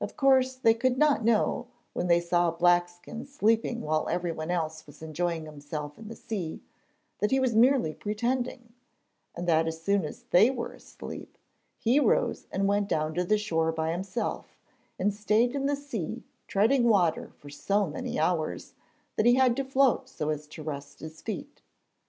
[0.00, 5.02] Of course, they could not know, when they saw Blackskin sleeping while everyone else was
[5.02, 6.60] enjoying himself in the sea,
[7.20, 8.72] that he was merely pretending,
[9.36, 11.38] and that as soon as they were asleep,
[11.78, 14.58] he rose and went down to the shore by himself
[14.98, 18.74] and stayed in the sea treading water for so many hours,
[19.14, 21.62] that he had to float so as to rest his feet.